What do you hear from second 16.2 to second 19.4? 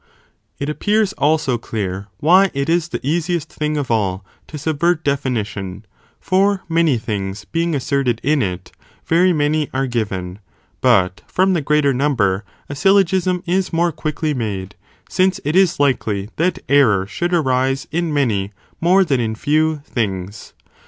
that error should arise ce in many, more than in